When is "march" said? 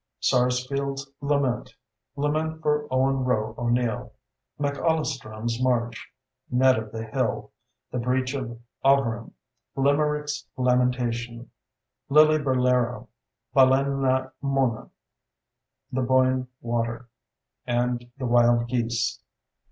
5.61-6.11